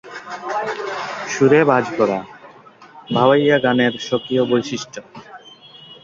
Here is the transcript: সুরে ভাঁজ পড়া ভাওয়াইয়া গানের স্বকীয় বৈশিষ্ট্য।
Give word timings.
সুরে 1.27 1.61
ভাঁজ 1.69 1.85
পড়া 1.97 2.19
ভাওয়াইয়া 3.13 3.57
গানের 3.65 3.93
স্বকীয় 4.07 4.43
বৈশিষ্ট্য। 4.51 4.97